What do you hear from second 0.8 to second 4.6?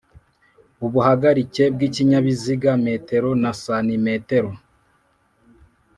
Ubuhagarike bw ikinyabiziga metero na santimetero